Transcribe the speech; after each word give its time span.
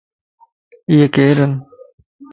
ايي 0.89 1.05
ڪيران؟ 1.15 1.51